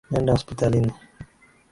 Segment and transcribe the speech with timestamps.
[0.11, 0.91] Nenda hospitalini.